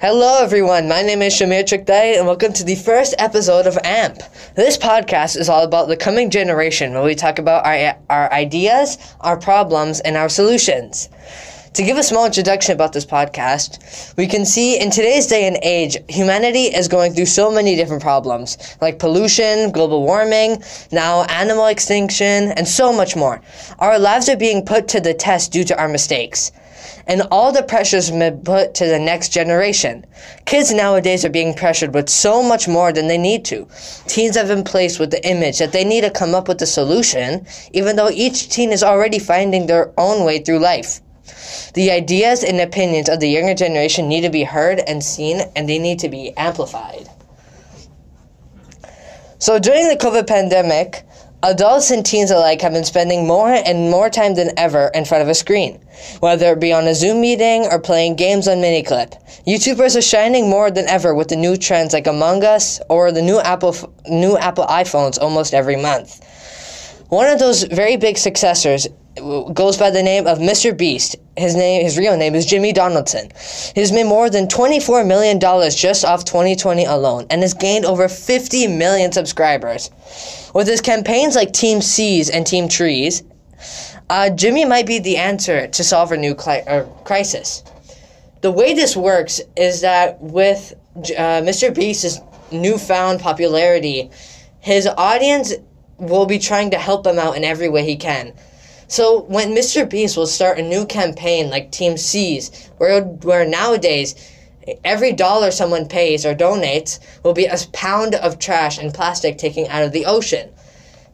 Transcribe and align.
Hello, 0.00 0.40
everyone. 0.40 0.86
My 0.86 1.02
name 1.02 1.22
is 1.22 1.34
Shahmir 1.34 1.64
Chughtai, 1.64 2.16
and 2.16 2.24
welcome 2.24 2.52
to 2.52 2.62
the 2.62 2.76
first 2.76 3.16
episode 3.18 3.66
of 3.66 3.76
AMP. 3.82 4.22
This 4.54 4.78
podcast 4.78 5.36
is 5.36 5.48
all 5.48 5.64
about 5.64 5.88
the 5.88 5.96
coming 5.96 6.30
generation, 6.30 6.92
where 6.92 7.02
we 7.02 7.16
talk 7.16 7.40
about 7.40 7.66
our, 7.66 7.98
our 8.08 8.32
ideas, 8.32 8.96
our 9.22 9.36
problems, 9.36 9.98
and 9.98 10.16
our 10.16 10.28
solutions. 10.28 11.08
To 11.74 11.82
give 11.82 11.98
a 11.98 12.04
small 12.04 12.26
introduction 12.26 12.74
about 12.74 12.92
this 12.92 13.04
podcast, 13.04 14.16
we 14.16 14.28
can 14.28 14.46
see 14.46 14.78
in 14.78 14.92
today's 14.92 15.26
day 15.26 15.48
and 15.48 15.58
age, 15.64 15.96
humanity 16.08 16.66
is 16.66 16.86
going 16.86 17.12
through 17.12 17.26
so 17.26 17.50
many 17.50 17.74
different 17.74 18.00
problems, 18.00 18.56
like 18.80 19.00
pollution, 19.00 19.72
global 19.72 20.04
warming, 20.04 20.62
now 20.92 21.24
animal 21.24 21.66
extinction, 21.66 22.52
and 22.52 22.68
so 22.68 22.92
much 22.92 23.16
more. 23.16 23.42
Our 23.80 23.98
lives 23.98 24.28
are 24.28 24.36
being 24.36 24.64
put 24.64 24.86
to 24.88 25.00
the 25.00 25.12
test 25.12 25.50
due 25.50 25.64
to 25.64 25.76
our 25.76 25.88
mistakes 25.88 26.52
and 27.06 27.22
all 27.30 27.52
the 27.52 27.62
pressures 27.62 28.10
been 28.10 28.40
put 28.40 28.74
to 28.74 28.86
the 28.86 28.98
next 28.98 29.30
generation. 29.30 30.04
Kids 30.44 30.72
nowadays 30.72 31.24
are 31.24 31.30
being 31.30 31.54
pressured 31.54 31.94
with 31.94 32.08
so 32.08 32.42
much 32.42 32.68
more 32.68 32.92
than 32.92 33.08
they 33.08 33.18
need 33.18 33.44
to. 33.46 33.66
Teens 34.06 34.36
have 34.36 34.48
been 34.48 34.64
placed 34.64 35.00
with 35.00 35.10
the 35.10 35.26
image 35.26 35.58
that 35.58 35.72
they 35.72 35.84
need 35.84 36.02
to 36.02 36.10
come 36.10 36.34
up 36.34 36.48
with 36.48 36.60
a 36.62 36.66
solution, 36.66 37.46
even 37.72 37.96
though 37.96 38.10
each 38.10 38.48
teen 38.48 38.72
is 38.72 38.82
already 38.82 39.18
finding 39.18 39.66
their 39.66 39.92
own 39.98 40.24
way 40.24 40.38
through 40.38 40.58
life. 40.58 41.00
The 41.74 41.90
ideas 41.90 42.42
and 42.44 42.60
opinions 42.60 43.08
of 43.08 43.20
the 43.20 43.28
younger 43.28 43.54
generation 43.54 44.08
need 44.08 44.22
to 44.22 44.30
be 44.30 44.44
heard 44.44 44.80
and 44.80 45.02
seen, 45.02 45.40
and 45.54 45.68
they 45.68 45.78
need 45.78 45.98
to 46.00 46.08
be 46.08 46.36
amplified. 46.36 47.08
So 49.38 49.58
during 49.58 49.88
the 49.88 49.96
COVID 49.96 50.26
pandemic, 50.26 51.04
Adults 51.44 51.92
and 51.92 52.04
teens 52.04 52.32
alike 52.32 52.60
have 52.62 52.72
been 52.72 52.82
spending 52.82 53.24
more 53.24 53.52
and 53.52 53.92
more 53.92 54.10
time 54.10 54.34
than 54.34 54.50
ever 54.58 54.90
in 54.92 55.04
front 55.04 55.22
of 55.22 55.28
a 55.28 55.34
screen, 55.34 55.78
whether 56.18 56.50
it 56.52 56.58
be 56.58 56.72
on 56.72 56.88
a 56.88 56.94
Zoom 56.96 57.20
meeting 57.20 57.64
or 57.70 57.78
playing 57.78 58.16
games 58.16 58.48
on 58.48 58.56
Miniclip. 58.56 59.14
YouTubers 59.46 59.96
are 59.96 60.02
shining 60.02 60.50
more 60.50 60.72
than 60.72 60.88
ever 60.88 61.14
with 61.14 61.28
the 61.28 61.36
new 61.36 61.56
trends 61.56 61.92
like 61.92 62.08
Among 62.08 62.42
Us 62.42 62.80
or 62.88 63.12
the 63.12 63.22
new 63.22 63.38
Apple 63.38 63.76
new 64.08 64.36
Apple 64.36 64.64
iPhones 64.66 65.16
almost 65.20 65.54
every 65.54 65.76
month. 65.76 66.20
One 67.08 67.26
of 67.26 67.38
those 67.38 67.62
very 67.62 67.96
big 67.96 68.18
successors 68.18 68.86
goes 69.16 69.78
by 69.78 69.90
the 69.90 70.02
name 70.02 70.26
of 70.26 70.38
Mr. 70.38 70.76
Beast. 70.76 71.16
His 71.38 71.54
name, 71.54 71.82
his 71.82 71.96
real 71.96 72.18
name 72.18 72.34
is 72.34 72.44
Jimmy 72.44 72.72
Donaldson. 72.72 73.30
He's 73.74 73.92
made 73.92 74.04
more 74.04 74.28
than 74.28 74.46
$24 74.46 75.06
million 75.06 75.40
just 75.40 76.04
off 76.04 76.26
2020 76.26 76.84
alone 76.84 77.26
and 77.30 77.40
has 77.40 77.54
gained 77.54 77.86
over 77.86 78.08
50 78.08 78.66
million 78.66 79.10
subscribers. 79.10 79.90
With 80.54 80.66
his 80.66 80.82
campaigns 80.82 81.34
like 81.34 81.54
Team 81.54 81.80
Seas 81.80 82.28
and 82.28 82.46
Team 82.46 82.68
Trees, 82.68 83.22
uh, 84.10 84.28
Jimmy 84.28 84.66
might 84.66 84.86
be 84.86 84.98
the 84.98 85.16
answer 85.16 85.66
to 85.66 85.84
solve 85.84 86.12
a 86.12 86.16
new 86.16 86.34
cli- 86.34 86.62
uh, 86.66 86.84
crisis. 87.04 87.64
The 88.42 88.52
way 88.52 88.74
this 88.74 88.94
works 88.94 89.40
is 89.56 89.80
that 89.80 90.20
with 90.20 90.74
uh, 90.94 91.40
Mr. 91.40 91.74
Beast's 91.74 92.20
newfound 92.52 93.20
popularity, 93.20 94.10
his 94.60 94.86
audience 94.86 95.54
will 95.98 96.26
be 96.26 96.38
trying 96.38 96.70
to 96.70 96.78
help 96.78 97.06
him 97.06 97.18
out 97.18 97.36
in 97.36 97.44
every 97.44 97.68
way 97.68 97.84
he 97.84 97.96
can. 97.96 98.32
So 98.86 99.20
when 99.22 99.54
Mr. 99.54 99.88
Beast 99.88 100.16
will 100.16 100.26
start 100.26 100.58
a 100.58 100.62
new 100.62 100.86
campaign 100.86 101.50
like 101.50 101.70
Team 101.70 101.98
Seas, 101.98 102.70
where 102.78 103.02
where 103.02 103.46
nowadays 103.46 104.14
every 104.84 105.12
dollar 105.12 105.50
someone 105.50 105.86
pays 105.86 106.24
or 106.24 106.34
donates 106.34 106.98
will 107.22 107.34
be 107.34 107.46
a 107.46 107.56
pound 107.72 108.14
of 108.14 108.38
trash 108.38 108.78
and 108.78 108.94
plastic 108.94 109.36
taken 109.38 109.66
out 109.66 109.82
of 109.82 109.92
the 109.92 110.06
ocean. 110.06 110.50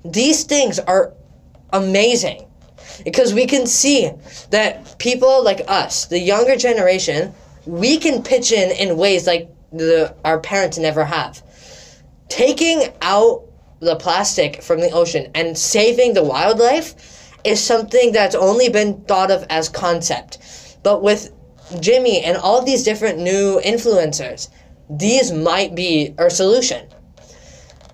These 0.04 0.44
things 0.44 0.78
are 0.78 1.12
amazing 1.72 2.46
because 3.04 3.34
we 3.34 3.46
can 3.46 3.66
see 3.66 4.10
that 4.50 4.98
people 4.98 5.42
like 5.42 5.62
us, 5.66 6.06
the 6.06 6.18
younger 6.18 6.56
generation, 6.56 7.34
we 7.66 7.98
can 7.98 8.22
pitch 8.22 8.52
in 8.52 8.70
in 8.70 8.96
ways 8.96 9.26
like 9.26 9.48
the 9.72 10.14
our 10.24 10.38
parents 10.38 10.78
never 10.78 11.04
have. 11.04 11.42
Taking 12.28 12.92
out 13.02 13.44
the 13.84 13.96
plastic 13.96 14.62
from 14.62 14.80
the 14.80 14.90
ocean 14.90 15.30
and 15.34 15.56
saving 15.56 16.14
the 16.14 16.24
wildlife 16.24 16.94
is 17.44 17.62
something 17.62 18.12
that's 18.12 18.34
only 18.34 18.68
been 18.68 19.02
thought 19.02 19.30
of 19.30 19.44
as 19.50 19.68
concept. 19.68 20.38
But 20.82 21.02
with 21.02 21.30
Jimmy 21.80 22.22
and 22.22 22.36
all 22.36 22.62
these 22.62 22.82
different 22.82 23.18
new 23.18 23.60
influencers, 23.64 24.48
these 24.90 25.32
might 25.32 25.74
be 25.74 26.14
our 26.18 26.30
solution. 26.30 26.86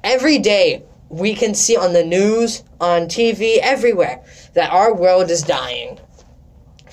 Every 0.03 0.39
day, 0.39 0.85
we 1.09 1.35
can 1.35 1.55
see 1.55 1.77
on 1.77 1.93
the 1.93 2.05
news, 2.05 2.63
on 2.81 3.03
TV, 3.03 3.59
everywhere, 3.59 4.23
that 4.55 4.71
our 4.71 4.95
world 4.95 5.31
is 5.31 5.43
dying. 5.43 5.99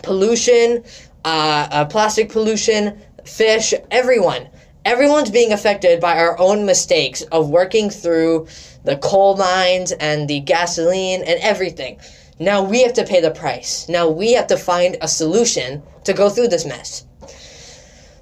Pollution, 0.04 0.84
uh, 1.24 1.68
uh, 1.72 1.86
plastic 1.86 2.30
pollution, 2.30 3.00
fish, 3.26 3.74
everyone. 3.92 4.48
Everyone's 4.86 5.30
being 5.30 5.52
affected 5.52 6.00
by 6.00 6.18
our 6.18 6.40
own 6.40 6.66
mistakes 6.66 7.22
of 7.24 7.50
working 7.50 7.90
through 7.90 8.48
the 8.88 8.96
coal 8.96 9.36
mines 9.36 9.92
and 9.92 10.30
the 10.30 10.40
gasoline 10.40 11.22
and 11.22 11.38
everything. 11.42 12.00
Now 12.40 12.64
we 12.64 12.84
have 12.84 12.94
to 12.94 13.04
pay 13.04 13.20
the 13.20 13.32
price. 13.32 13.90
Now 13.90 14.08
we 14.08 14.32
have 14.32 14.48
to 14.48 14.58
find 14.58 14.96
a 15.02 15.10
solution 15.10 15.84
to 16.06 16.14
go 16.14 16.30
through 16.30 16.48
this 16.48 16.66
mess. 16.66 17.06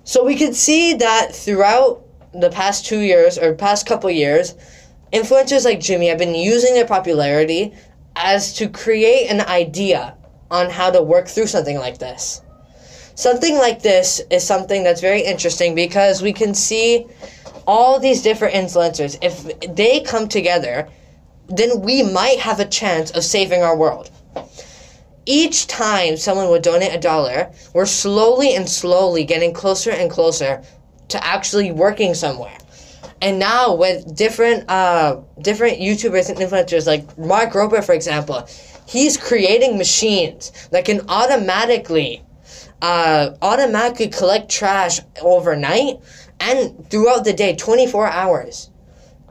So 0.06 0.26
we 0.26 0.36
could 0.36 0.56
see 0.56 0.96
that 0.96 1.36
throughout 1.36 2.04
the 2.34 2.50
past 2.50 2.84
two 2.84 3.00
years 3.00 3.38
or 3.38 3.54
past 3.54 3.86
couple 3.86 4.10
years, 4.10 4.56
influencers 5.14 5.66
like 5.66 5.80
Jimmy 5.80 6.08
have 6.08 6.18
been 6.18 6.34
using 6.34 6.74
their 6.74 6.88
popularity 6.88 7.72
as 8.16 8.52
to 8.56 8.68
create 8.68 9.28
an 9.28 9.42
idea 9.42 10.18
on 10.50 10.72
how 10.72 10.90
to 10.90 11.04
work 11.04 11.28
through 11.28 11.48
something 11.48 11.78
like 11.78 12.00
this. 12.00 12.42
Something 13.16 13.56
like 13.58 13.82
this 13.82 14.22
is 14.30 14.46
something 14.46 14.84
that's 14.84 15.02
very 15.02 15.22
interesting 15.22 15.74
because 15.74 16.22
we 16.22 16.34
can 16.34 16.54
see 16.54 17.08
all 17.66 18.00
these 18.00 18.22
different 18.22 18.54
influencers. 18.54 19.18
If 19.22 19.76
they 19.76 20.02
come 20.02 20.28
together 20.28 20.88
then 21.48 21.82
we 21.82 22.04
might 22.04 22.40
have 22.40 22.60
a 22.60 22.66
chance 22.66 23.12
of 23.12 23.24
saving 23.24 23.62
our 23.62 23.76
world. 23.78 24.10
Each 25.26 25.68
time 25.68 26.18
someone 26.18 26.50
would 26.50 26.62
donate 26.62 26.94
a 26.94 27.00
dollar, 27.00 27.52
we're 27.74 27.86
slowly 27.86 28.56
and 28.56 28.70
slowly 28.70 29.24
getting 29.24 29.54
closer 29.54 29.92
and 29.92 30.10
closer 30.10 30.64
to 31.08 31.24
actually 31.24 31.72
working 31.72 32.14
somewhere. 32.14 32.58
And 33.22 33.40
now 33.40 33.74
with 33.74 34.16
different 34.16 34.70
uh, 34.70 35.22
different 35.42 35.80
YouTubers 35.80 36.30
and 36.30 36.38
influencers 36.38 36.86
like 36.86 37.18
Mark 37.18 37.54
Rober, 37.54 37.84
for 37.84 37.94
example, 37.94 38.48
he's 38.88 39.18
creating 39.18 39.78
machines 39.78 40.52
that 40.72 40.86
can 40.86 41.02
automatically 41.10 42.24
uh, 42.82 43.32
automatically 43.42 44.08
collect 44.08 44.50
trash 44.50 45.00
overnight 45.22 46.00
and 46.40 46.90
throughout 46.90 47.24
the 47.24 47.34
day, 47.34 47.56
24 47.56 48.08
hours. 48.08 48.70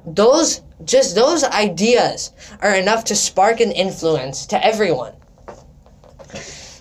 Those 0.07 0.61
just 0.85 1.15
those 1.15 1.45
ideas 1.45 2.33
are 2.61 2.75
enough 2.75 3.05
to 3.05 3.17
spark 3.17 3.61
an 3.61 3.73
influence 3.73 4.47
to 4.47 4.65
everyone. 4.65 5.15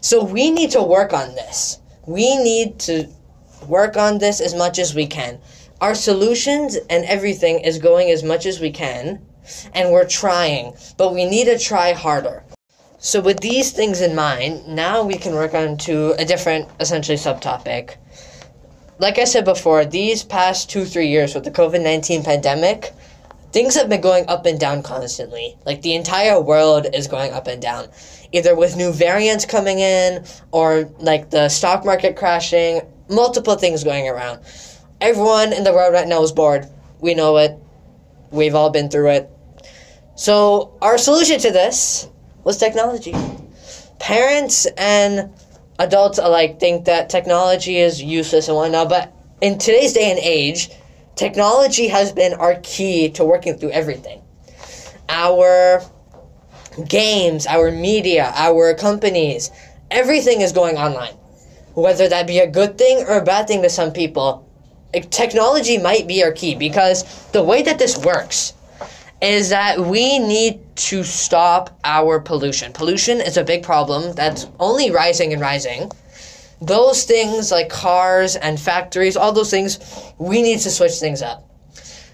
So 0.02 0.24
we 0.24 0.52
need 0.52 0.72
to 0.72 0.82
work 0.82 1.14
on 1.14 1.36
this. 1.36 1.80
We 2.06 2.36
need 2.38 2.80
to 2.80 3.08
work 3.68 3.96
on 3.96 4.18
this 4.18 4.42
as 4.42 4.54
much 4.54 4.78
as 4.78 4.94
we 4.94 5.08
can. 5.08 5.40
Our 5.80 5.96
solutions 5.96 6.76
and 6.90 7.06
everything 7.06 7.60
is 7.60 7.78
going 7.78 8.10
as 8.10 8.24
much 8.24 8.46
as 8.46 8.60
we 8.60 8.72
can, 8.72 9.26
and 9.74 9.92
we're 9.92 10.08
trying, 10.08 10.74
but 10.98 11.14
we 11.14 11.26
need 11.26 11.46
to 11.46 11.58
try 11.58 11.94
harder. 11.94 12.44
So 13.06 13.20
with 13.20 13.42
these 13.42 13.74
things 13.74 14.00
in 14.00 14.16
mind, 14.16 14.66
now 14.66 15.04
we 15.04 15.18
can 15.18 15.34
work 15.34 15.54
on 15.54 15.76
to 15.80 16.14
a 16.14 16.24
different 16.24 16.70
essentially 16.80 17.18
subtopic. 17.18 17.98
Like 18.98 19.20
I 19.20 19.26
said 19.26 19.44
before, 19.44 19.84
these 19.84 20.24
past 20.24 20.70
two, 20.70 20.86
three 20.86 21.10
years 21.10 21.36
with 21.36 21.44
the 21.44 21.52
COVID 21.52 21.84
19 21.84 22.24
pandemic, 22.24 22.94
things 23.52 23.76
have 23.76 23.90
been 23.90 24.00
going 24.00 24.24
up 24.30 24.46
and 24.46 24.58
down 24.58 24.84
constantly. 24.84 25.58
Like 25.66 25.82
the 25.82 25.96
entire 25.96 26.40
world 26.40 26.88
is 26.94 27.08
going 27.08 27.34
up 27.34 27.46
and 27.48 27.62
down, 27.62 27.90
either 28.32 28.56
with 28.56 28.78
new 28.78 28.94
variants 28.94 29.46
coming 29.46 29.80
in 29.80 30.24
or 30.54 30.90
like 31.00 31.30
the 31.30 31.50
stock 31.50 31.84
market 31.84 32.16
crashing, 32.16 32.84
multiple 33.10 33.56
things 33.56 33.84
going 33.84 34.08
around. 34.08 34.40
Everyone 35.02 35.52
in 35.52 35.66
the 35.66 35.74
world 35.74 35.92
right 35.92 36.08
now 36.08 36.24
is 36.24 36.32
bored. 36.32 36.70
We 37.02 37.16
know 37.16 37.36
it. 37.36 37.60
We've 38.32 38.56
all 38.56 38.70
been 38.70 38.90
through 38.90 39.10
it. 39.10 39.30
So, 40.16 40.78
our 40.82 40.98
solution 40.98 41.38
to 41.40 41.52
this 41.52 42.08
was 42.44 42.58
technology. 42.58 43.14
Parents 44.00 44.66
and 44.78 45.32
adults 45.80 46.18
alike 46.18 46.60
think 46.60 46.86
that 46.86 47.10
technology 47.10 47.78
is 47.78 48.02
useless 48.02 48.48
and 48.48 48.58
whatnot, 48.58 48.90
but 48.90 49.14
in 49.42 49.58
today's 49.58 49.94
day 49.94 50.12
and 50.12 50.20
age, 50.20 50.70
Technology 51.16 51.88
has 51.88 52.12
been 52.12 52.34
our 52.34 52.56
key 52.64 53.10
to 53.12 53.24
working 53.24 53.56
through 53.56 53.70
everything. 53.70 54.22
Our 55.10 55.82
games, 56.88 57.46
our 57.46 57.72
media, 57.72 58.32
our 58.36 58.74
companies, 58.74 59.52
everything 59.92 60.42
is 60.42 60.52
going 60.52 60.78
online. 60.78 61.14
Whether 61.76 62.10
that 62.10 62.26
be 62.26 62.40
a 62.40 62.50
good 62.50 62.78
thing 62.80 63.06
or 63.08 63.20
a 63.20 63.24
bad 63.24 63.48
thing 63.48 63.62
to 63.62 63.70
some 63.70 63.92
people, 63.92 64.50
technology 65.12 65.78
might 65.78 66.08
be 66.08 66.24
our 66.24 66.32
key 66.32 66.56
because 66.56 67.04
the 67.32 67.44
way 67.44 67.62
that 67.62 67.78
this 67.78 67.96
works 67.98 68.54
is 69.24 69.50
that 69.50 69.80
we 69.80 70.20
need 70.20 70.60
to 70.76 71.04
stop 71.04 71.80
our 71.84 72.20
pollution. 72.20 72.72
Pollution 72.74 73.22
is 73.22 73.38
a 73.38 73.44
big 73.44 73.64
problem 73.64 74.14
that's 74.14 74.48
only 74.60 74.92
rising 74.92 75.34
and 75.34 75.42
rising 75.42 75.90
those 76.66 77.04
things 77.04 77.52
like 77.52 77.70
cars 77.70 78.36
and 78.36 78.60
factories, 78.60 79.18
all 79.18 79.32
those 79.34 79.52
things, 79.52 79.80
we 80.18 80.42
need 80.42 80.60
to 80.60 80.70
switch 80.70 80.94
things 80.94 81.22
up. 81.22 81.50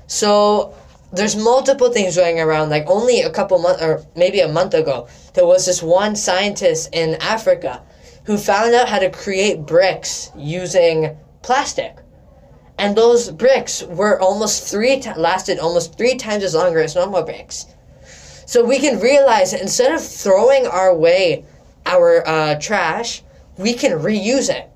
So 0.07 0.73
there's 1.13 1.35
multiple 1.35 1.91
things 1.91 2.15
going 2.15 2.39
around. 2.39 2.69
Like 2.69 2.85
only 2.87 3.21
a 3.21 3.29
couple 3.29 3.59
months, 3.59 3.81
or 3.81 4.03
maybe 4.15 4.39
a 4.39 4.47
month 4.47 4.73
ago, 4.73 5.07
there 5.35 5.45
was 5.45 5.65
this 5.65 5.83
one 5.83 6.15
scientist 6.15 6.89
in 6.93 7.15
Africa 7.21 7.81
who 8.23 8.37
found 8.37 8.73
out 8.73 8.89
how 8.89 8.99
to 8.99 9.09
create 9.11 9.65
bricks 9.65 10.31
using 10.35 11.15
plastic. 11.41 11.95
And 12.79 12.95
those 12.95 13.29
bricks 13.29 13.83
were 13.83 14.19
almost 14.21 14.71
three 14.71 15.01
t- 15.01 15.13
lasted 15.13 15.59
almost 15.59 15.97
three 15.97 16.15
times 16.15 16.45
as 16.45 16.55
longer 16.55 16.79
as 16.79 16.95
normal 16.95 17.23
bricks. 17.23 17.65
So 18.45 18.63
we 18.63 18.79
can 18.79 19.01
realize 19.01 19.51
that 19.51 19.61
instead 19.61 19.93
of 19.93 20.01
throwing 20.01 20.65
our 20.65 20.95
way 20.95 21.43
our 21.85 22.25
uh, 22.25 22.55
trash, 22.59 23.21
we 23.57 23.73
can 23.73 23.91
reuse 23.99 24.49
it. 24.49 24.69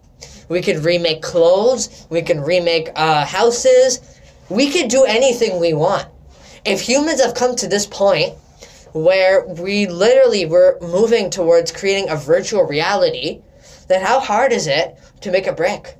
We 0.49 0.61
could 0.61 0.83
remake 0.83 1.21
clothes. 1.21 2.05
We 2.09 2.21
can 2.21 2.41
remake 2.41 2.89
uh, 2.95 3.25
houses. 3.25 4.19
We 4.49 4.69
could 4.69 4.89
do 4.89 5.05
anything 5.05 5.57
we 5.57 5.71
want. 5.73 6.05
If 6.65 6.81
humans 6.81 7.23
have 7.23 7.35
come 7.35 7.55
to 7.55 7.67
this 7.67 7.85
point 7.85 8.33
where 8.91 9.45
we 9.47 9.87
literally 9.87 10.45
were 10.45 10.77
moving 10.81 11.29
towards 11.29 11.71
creating 11.71 12.09
a 12.09 12.17
virtual 12.17 12.63
reality, 12.63 13.41
then 13.87 14.01
how 14.01 14.19
hard 14.19 14.51
is 14.51 14.67
it 14.67 14.97
to 15.21 15.31
make 15.31 15.47
a 15.47 15.53
brick? 15.53 15.97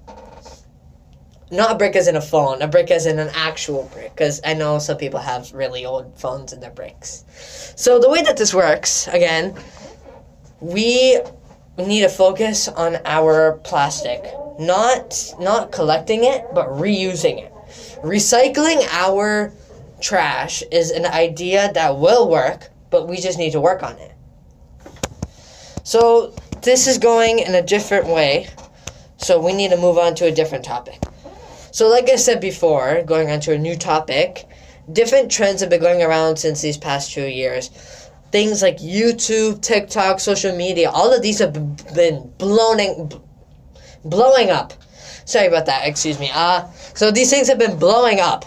Not 1.53 1.73
a 1.73 1.75
brick 1.75 1.95
as 1.95 2.07
in 2.07 2.15
a 2.15 2.21
phone, 2.21 2.63
a 2.63 2.67
brick 2.67 2.89
as 2.89 3.05
in 3.05 3.19
an 3.19 3.29
actual 3.35 3.83
brick, 3.93 4.11
because 4.15 4.41
I 4.43 4.55
know 4.55 4.79
some 4.79 4.97
people 4.97 5.19
have 5.19 5.53
really 5.53 5.85
old 5.85 6.17
phones 6.17 6.51
in 6.51 6.59
their 6.59 6.71
bricks. 6.71 7.25
So 7.75 7.99
the 7.99 8.09
way 8.09 8.23
that 8.23 8.37
this 8.37 8.55
works, 8.55 9.07
again, 9.09 9.55
we 10.61 11.21
need 11.77 12.01
to 12.01 12.09
focus 12.09 12.67
on 12.67 12.97
our 13.05 13.59
plastic, 13.63 14.23
not 14.57 15.33
not 15.39 15.71
collecting 15.71 16.23
it, 16.23 16.43
but 16.55 16.69
reusing 16.69 17.43
it. 17.43 17.53
Recycling 18.01 18.87
our 18.91 19.53
trash 20.01 20.63
is 20.71 20.89
an 20.89 21.05
idea 21.05 21.71
that 21.73 21.99
will 21.99 22.31
work, 22.31 22.71
but 22.89 23.07
we 23.07 23.17
just 23.17 23.37
need 23.37 23.51
to 23.51 23.61
work 23.61 23.83
on 23.83 23.95
it. 23.99 24.11
So 25.83 26.33
this 26.63 26.87
is 26.87 26.97
going 26.97 27.37
in 27.37 27.53
a 27.53 27.61
different 27.61 28.07
way. 28.07 28.47
So 29.17 29.39
we 29.39 29.53
need 29.53 29.69
to 29.69 29.77
move 29.77 29.99
on 29.99 30.15
to 30.15 30.25
a 30.25 30.31
different 30.31 30.65
topic. 30.65 30.99
So 31.73 31.89
like 31.89 32.07
I 32.07 32.17
said 32.17 32.39
before, 32.39 33.01
going 33.01 33.31
on 33.31 33.39
to 33.41 33.53
a 33.53 33.57
new 33.57 33.75
topic, 33.75 34.47
different 34.91 35.31
trends 35.31 35.59
have 35.61 35.71
been 35.71 35.81
going 35.81 36.03
around 36.03 36.37
since 36.37 36.61
these 36.61 36.77
past 36.77 37.11
two 37.11 37.25
years. 37.25 37.69
Things 38.31 38.61
like 38.61 38.77
YouTube, 38.77 39.59
TikTok, 39.63 40.19
social 40.19 40.55
media, 40.55 40.91
all 40.91 41.11
of 41.11 41.23
these 41.23 41.39
have 41.39 41.51
been 41.95 42.31
blowing, 42.37 43.11
blowing 44.05 44.51
up. 44.51 44.73
Sorry 45.25 45.47
about 45.47 45.65
that. 45.65 45.87
Excuse 45.87 46.19
me. 46.19 46.29
Uh, 46.31 46.69
so 46.93 47.09
these 47.09 47.31
things 47.31 47.47
have 47.47 47.57
been 47.57 47.79
blowing 47.79 48.19
up. 48.19 48.45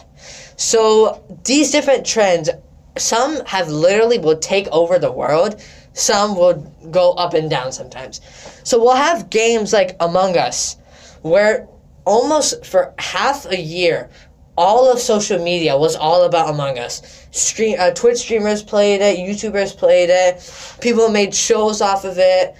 So 0.57 1.25
these 1.45 1.73
different 1.73 2.07
trends, 2.07 2.49
some 2.97 3.45
have 3.47 3.67
literally 3.67 4.21
will 4.21 4.39
take 4.39 4.69
over 4.69 5.01
the 5.01 5.11
world. 5.11 5.61
Some 5.95 6.37
will 6.37 6.73
go 6.93 7.11
up 7.15 7.35
and 7.35 7.51
down 7.51 7.73
sometimes. 7.73 8.21
So 8.63 8.79
we'll 8.79 8.95
have 8.95 9.31
games 9.31 9.73
like 9.73 9.97
Among 9.99 10.37
Us, 10.37 10.77
where 11.23 11.67
almost 12.07 12.65
for 12.65 12.95
half 12.99 13.45
a 13.47 13.61
year, 13.61 14.09
all 14.57 14.91
of 14.91 14.99
social 14.99 15.39
media 15.39 15.77
was 15.77 15.95
all 15.95 16.23
about 16.25 16.49
Among 16.49 16.79
Us. 16.79 17.27
Stream, 17.33 17.77
uh, 17.79 17.91
Twitch 17.91 18.19
streamers 18.19 18.63
played 18.63 19.03
it, 19.03 19.19
YouTubers 19.19 19.77
played 19.77 20.09
it, 20.09 20.79
people 20.81 21.11
made 21.11 21.35
shows 21.35 21.83
off 21.83 22.05
of 22.05 22.17
it. 22.17 22.55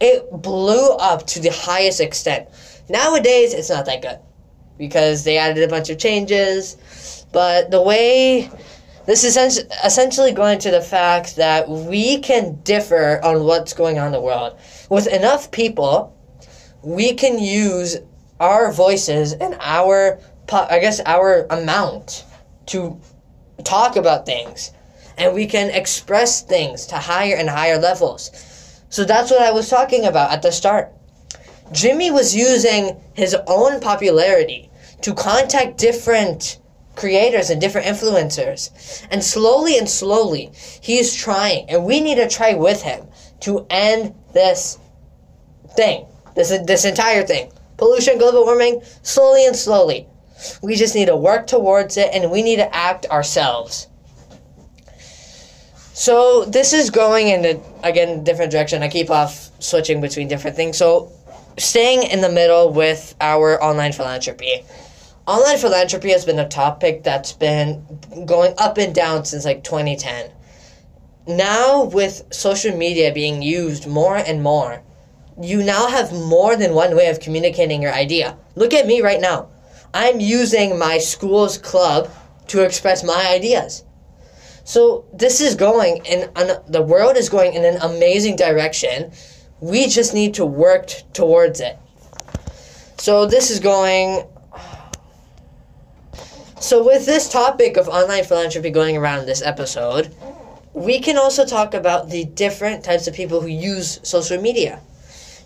It 0.00 0.30
blew 0.30 0.90
up 0.96 1.26
to 1.28 1.40
the 1.40 1.50
highest 1.50 2.00
extent. 2.00 2.48
Nowadays, 2.88 3.52
it's 3.52 3.68
not 3.68 3.84
that 3.86 4.00
good 4.00 4.18
because 4.78 5.24
they 5.24 5.36
added 5.36 5.62
a 5.62 5.68
bunch 5.68 5.90
of 5.90 5.98
changes. 5.98 7.26
But 7.32 7.70
the 7.70 7.82
way 7.82 8.50
this 9.06 9.24
is 9.24 9.36
essentially 9.84 10.32
going 10.32 10.58
to 10.60 10.70
the 10.70 10.80
fact 10.80 11.36
that 11.36 11.68
we 11.68 12.18
can 12.18 12.60
differ 12.62 13.20
on 13.22 13.44
what's 13.44 13.72
going 13.72 13.98
on 13.98 14.06
in 14.06 14.12
the 14.12 14.20
world. 14.20 14.58
With 14.88 15.06
enough 15.06 15.50
people, 15.50 16.16
we 16.82 17.14
can 17.14 17.38
use 17.38 17.98
our 18.40 18.72
voices 18.72 19.34
and 19.34 19.56
our, 19.60 20.18
I 20.50 20.80
guess, 20.80 21.00
our 21.06 21.46
amount 21.50 22.24
to 22.66 22.98
talk 23.62 23.96
about 23.96 24.26
things. 24.26 24.72
And 25.18 25.34
we 25.34 25.46
can 25.46 25.70
express 25.70 26.42
things 26.42 26.86
to 26.86 26.96
higher 26.96 27.36
and 27.36 27.48
higher 27.48 27.78
levels. 27.78 28.30
So 28.88 29.04
that's 29.04 29.30
what 29.30 29.42
I 29.42 29.52
was 29.52 29.68
talking 29.68 30.06
about 30.06 30.32
at 30.32 30.42
the 30.42 30.50
start. 30.50 30.92
Jimmy 31.72 32.10
was 32.10 32.34
using 32.34 33.00
his 33.14 33.36
own 33.46 33.80
popularity 33.80 34.70
to 35.02 35.14
contact 35.14 35.78
different 35.78 36.58
creators 36.96 37.50
and 37.50 37.60
different 37.60 37.86
influencers. 37.86 39.06
And 39.10 39.22
slowly 39.22 39.78
and 39.78 39.88
slowly, 39.88 40.50
he's 40.80 41.14
trying, 41.14 41.68
and 41.70 41.84
we 41.84 42.00
need 42.00 42.16
to 42.16 42.28
try 42.28 42.54
with 42.54 42.82
him 42.82 43.06
to 43.40 43.66
end 43.70 44.14
this 44.32 44.78
thing, 45.76 46.06
this, 46.34 46.50
this 46.66 46.84
entire 46.84 47.22
thing. 47.22 47.52
Pollution, 47.80 48.18
global 48.18 48.44
warming, 48.44 48.82
slowly 49.00 49.46
and 49.46 49.56
slowly. 49.56 50.06
We 50.62 50.76
just 50.76 50.94
need 50.94 51.06
to 51.06 51.16
work 51.16 51.46
towards 51.46 51.96
it 51.96 52.10
and 52.12 52.30
we 52.30 52.42
need 52.42 52.56
to 52.56 52.76
act 52.76 53.06
ourselves. 53.06 53.88
So 55.94 56.44
this 56.44 56.74
is 56.74 56.90
going 56.90 57.28
in 57.28 57.44
a 57.46 57.60
again 57.82 58.22
different 58.22 58.52
direction. 58.52 58.82
I 58.82 58.88
keep 58.88 59.08
off 59.08 59.50
switching 59.60 60.02
between 60.02 60.28
different 60.28 60.56
things. 60.56 60.76
So 60.76 61.10
staying 61.56 62.02
in 62.02 62.20
the 62.20 62.28
middle 62.28 62.70
with 62.70 63.14
our 63.18 63.62
online 63.64 63.92
philanthropy. 63.92 64.62
Online 65.26 65.56
philanthropy 65.56 66.10
has 66.10 66.26
been 66.26 66.38
a 66.38 66.48
topic 66.48 67.02
that's 67.02 67.32
been 67.32 67.82
going 68.26 68.52
up 68.58 68.76
and 68.76 68.94
down 68.94 69.24
since 69.24 69.46
like 69.46 69.64
2010. 69.64 70.30
Now 71.26 71.84
with 71.84 72.24
social 72.30 72.76
media 72.76 73.10
being 73.10 73.40
used 73.40 73.86
more 73.86 74.16
and 74.16 74.42
more, 74.42 74.82
you 75.40 75.62
now 75.62 75.88
have 75.88 76.12
more 76.12 76.56
than 76.56 76.74
one 76.74 76.94
way 76.94 77.08
of 77.08 77.20
communicating 77.20 77.82
your 77.82 77.92
idea. 77.92 78.36
Look 78.56 78.74
at 78.74 78.86
me 78.86 79.00
right 79.00 79.20
now. 79.20 79.48
I'm 79.94 80.20
using 80.20 80.78
my 80.78 80.98
school's 80.98 81.58
club 81.58 82.10
to 82.48 82.62
express 82.62 83.02
my 83.02 83.26
ideas. 83.28 83.84
So 84.64 85.04
this 85.12 85.40
is 85.40 85.54
going 85.54 86.06
and 86.06 86.30
the 86.68 86.82
world 86.82 87.16
is 87.16 87.28
going 87.28 87.54
in 87.54 87.64
an 87.64 87.78
amazing 87.82 88.36
direction. 88.36 89.12
We 89.60 89.88
just 89.88 90.14
need 90.14 90.34
to 90.34 90.46
work 90.46 90.88
t- 90.88 91.02
towards 91.12 91.60
it. 91.60 91.78
So 92.98 93.26
this 93.26 93.50
is 93.50 93.60
going 93.60 94.26
So 96.60 96.84
with 96.84 97.06
this 97.06 97.30
topic 97.30 97.78
of 97.78 97.88
online 97.88 98.24
philanthropy 98.24 98.68
going 98.68 98.94
around 98.94 99.24
this 99.24 99.40
episode, 99.40 100.14
we 100.74 101.00
can 101.00 101.16
also 101.16 101.46
talk 101.46 101.72
about 101.72 102.10
the 102.10 102.24
different 102.26 102.84
types 102.84 103.06
of 103.06 103.14
people 103.14 103.40
who 103.40 103.48
use 103.48 103.98
social 104.02 104.40
media. 104.40 104.80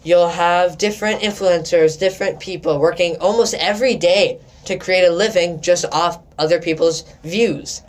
You'll 0.05 0.29
have 0.29 0.77
different 0.77 1.23
influencers, 1.23 1.99
different 1.99 2.39
people 2.39 2.79
working 2.79 3.17
almost 3.17 3.55
every 3.55 3.97
day 3.97 4.39
to 4.67 4.77
create 4.77 5.05
a 5.05 5.11
living 5.11 5.63
just 5.63 5.87
off 5.93 6.23
other 6.39 6.61
people's 6.61 7.05
views. 7.23 7.81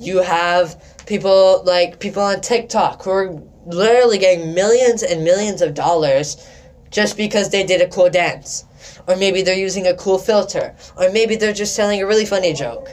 You 0.00 0.18
have 0.18 0.80
people 1.06 1.62
like 1.64 1.98
people 1.98 2.22
on 2.22 2.40
TikTok 2.40 3.02
who 3.02 3.10
are 3.10 3.42
literally 3.66 4.18
getting 4.18 4.54
millions 4.54 5.02
and 5.02 5.24
millions 5.24 5.60
of 5.60 5.74
dollars 5.74 6.48
just 6.90 7.16
because 7.16 7.50
they 7.50 7.66
did 7.66 7.82
a 7.82 7.88
cool 7.88 8.08
dance. 8.08 8.64
Or 9.08 9.16
maybe 9.16 9.42
they're 9.42 9.56
using 9.56 9.88
a 9.88 9.94
cool 9.94 10.18
filter. 10.18 10.76
Or 10.96 11.10
maybe 11.10 11.34
they're 11.34 11.52
just 11.52 11.74
telling 11.74 12.00
a 12.00 12.06
really 12.06 12.24
funny 12.24 12.52
joke. 12.52 12.88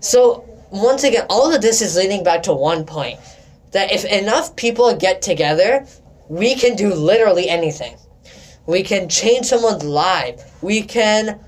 So, 0.00 0.48
once 0.70 1.04
again, 1.04 1.26
all 1.28 1.52
of 1.52 1.60
this 1.62 1.82
is 1.82 1.96
leading 1.96 2.22
back 2.22 2.44
to 2.44 2.52
one 2.52 2.84
point 2.84 3.18
that 3.72 3.92
if 3.92 4.04
enough 4.04 4.54
people 4.56 4.94
get 4.96 5.20
together 5.20 5.86
we 6.32 6.54
can 6.54 6.74
do 6.76 6.94
literally 6.94 7.46
anything. 7.50 7.94
We 8.64 8.82
can 8.82 9.10
change 9.10 9.44
someone's 9.44 9.84
life. 9.84 10.42
We 10.62 10.80
can 10.80 11.38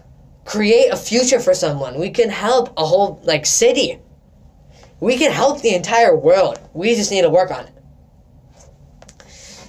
create 0.44 0.90
a 0.90 0.96
future 0.96 1.40
for 1.40 1.54
someone. 1.54 1.98
We 1.98 2.10
can 2.10 2.28
help 2.28 2.68
a 2.76 2.84
whole 2.84 3.18
like 3.24 3.46
city. 3.46 3.98
We 5.00 5.16
can 5.16 5.32
help 5.32 5.62
the 5.62 5.74
entire 5.74 6.14
world. 6.14 6.58
We 6.74 6.94
just 6.96 7.10
need 7.10 7.22
to 7.22 7.30
work 7.30 7.50
on 7.50 7.64
it. 7.64 7.72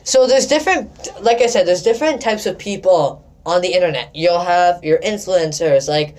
So 0.03 0.27
there's 0.27 0.47
different 0.47 0.91
like 1.23 1.39
I 1.39 1.47
said, 1.47 1.65
there's 1.65 1.83
different 1.83 2.21
types 2.21 2.45
of 2.45 2.59
people 2.59 3.23
on 3.45 3.61
the 3.61 3.73
internet. 3.73 4.13
You'll 4.13 4.43
have 4.43 4.83
your 4.83 4.99
influencers 4.99 5.87
like 5.87 6.17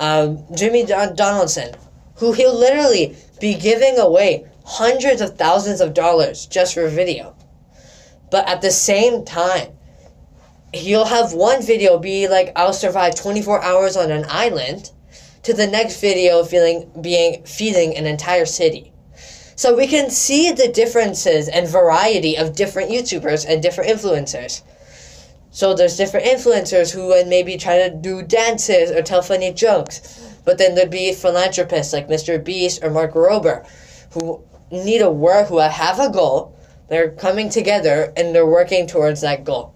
um, 0.00 0.44
Jimmy 0.56 0.84
Don- 0.84 1.14
Donaldson, 1.14 1.76
who 2.16 2.32
he'll 2.32 2.58
literally 2.58 3.16
be 3.40 3.54
giving 3.54 4.00
away 4.00 4.46
hundreds 4.64 5.20
of 5.20 5.38
thousands 5.38 5.80
of 5.80 5.94
dollars 5.94 6.46
just 6.46 6.74
for 6.74 6.86
a 6.86 6.90
video. 6.90 7.36
But 8.32 8.48
at 8.48 8.62
the 8.62 8.72
same 8.72 9.24
time, 9.24 9.68
you'll 10.74 11.04
have 11.04 11.34
one 11.34 11.62
video 11.62 11.98
be 11.98 12.26
like, 12.26 12.50
I'll 12.56 12.72
survive 12.72 13.14
24 13.14 13.62
hours 13.62 13.96
on 13.96 14.10
an 14.10 14.24
island, 14.28 14.90
to 15.42 15.52
the 15.52 15.66
next 15.66 16.00
video 16.00 16.44
feeling 16.44 16.90
being 17.00 17.44
feeding 17.44 17.96
an 17.96 18.06
entire 18.06 18.46
city. 18.46 18.92
So 19.54 19.76
we 19.76 19.86
can 19.86 20.10
see 20.10 20.50
the 20.50 20.68
differences 20.68 21.48
and 21.48 21.68
variety 21.68 22.36
of 22.36 22.56
different 22.56 22.90
YouTubers 22.90 23.44
and 23.46 23.62
different 23.62 23.90
influencers. 23.90 24.62
So 25.50 25.74
there's 25.74 25.96
different 25.96 26.26
influencers 26.26 26.92
who 26.94 27.08
would 27.08 27.26
maybe 27.26 27.56
try 27.56 27.86
to 27.86 27.94
do 27.94 28.22
dances 28.22 28.90
or 28.90 29.02
tell 29.02 29.20
funny 29.20 29.52
jokes. 29.52 30.00
But 30.44 30.58
then 30.58 30.74
there'd 30.74 30.90
be 30.90 31.12
philanthropists 31.12 31.92
like 31.92 32.08
Mr. 32.08 32.42
Beast 32.42 32.82
or 32.82 32.90
Mark 32.90 33.12
Rober 33.12 33.66
who 34.12 34.42
need 34.70 35.02
a 35.02 35.10
work 35.10 35.48
who 35.48 35.58
have 35.58 36.00
a 36.00 36.10
goal. 36.10 36.56
They're 36.92 37.12
coming 37.12 37.48
together 37.48 38.12
and 38.18 38.34
they're 38.34 38.44
working 38.44 38.86
towards 38.86 39.22
that 39.22 39.44
goal. 39.44 39.74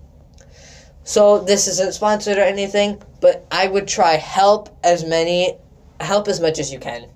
So 1.02 1.38
this 1.38 1.66
isn't 1.66 1.94
sponsored 1.94 2.37
or 2.37 2.42
anything, 2.42 3.02
but 3.23 3.46
I 3.50 3.68
would 3.68 3.88
try 3.88 4.16
help 4.16 4.68
as 4.85 5.02
many 5.02 5.56
help 5.99 6.28
as 6.28 6.42
much 6.42 6.58
as 6.58 6.70
you 6.70 6.78
can. 6.78 7.08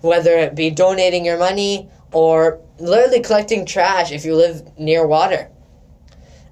Whether 0.00 0.32
it 0.38 0.56
be 0.56 0.70
donating 0.70 1.24
your 1.24 1.38
money 1.38 1.88
or 2.10 2.60
literally 2.80 3.20
collecting 3.20 3.64
trash 3.64 4.10
if 4.10 4.24
you 4.24 4.34
live 4.34 4.76
near 4.76 5.06
water. 5.06 5.48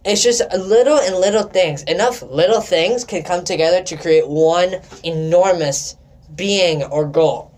It's 0.04 0.22
just 0.22 0.40
little 0.56 0.98
and 0.98 1.16
little 1.16 1.42
things. 1.42 1.82
Enough 1.82 2.22
little 2.22 2.60
things 2.60 3.02
can 3.02 3.24
come 3.24 3.42
together 3.42 3.82
to 3.82 3.96
create 3.96 4.28
one 4.28 4.76
enormous 5.02 5.96
being 6.36 6.84
or 6.84 7.04
goal. 7.04 7.50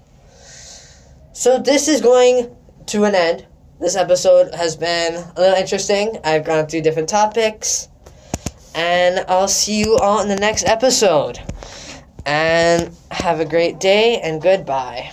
So 1.34 1.58
this 1.58 1.86
is 1.86 2.00
going 2.00 2.56
to 2.86 3.04
an 3.04 3.14
end. 3.14 3.46
This 3.82 3.96
episode 3.96 4.54
has 4.54 4.76
been 4.76 5.16
a 5.16 5.40
little 5.40 5.56
interesting. 5.56 6.16
I've 6.22 6.44
gone 6.44 6.68
through 6.68 6.82
different 6.82 7.08
topics. 7.08 7.88
And 8.76 9.24
I'll 9.26 9.48
see 9.48 9.80
you 9.80 9.96
all 9.96 10.20
in 10.20 10.28
the 10.28 10.36
next 10.36 10.66
episode. 10.66 11.40
And 12.24 12.96
have 13.10 13.40
a 13.40 13.44
great 13.44 13.80
day 13.80 14.20
and 14.20 14.40
goodbye. 14.40 15.10